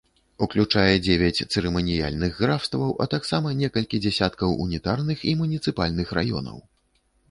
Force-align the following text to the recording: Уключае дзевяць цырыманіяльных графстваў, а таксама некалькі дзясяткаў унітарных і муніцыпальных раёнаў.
Уключае 0.43 0.93
дзевяць 1.07 1.43
цырыманіяльных 1.53 2.35
графстваў, 2.41 2.97
а 3.05 3.09
таксама 3.13 3.55
некалькі 3.63 4.03
дзясяткаў 4.09 4.59
унітарных 4.69 5.19
і 5.33 5.39
муніцыпальных 5.45 6.07
раёнаў. 6.23 6.57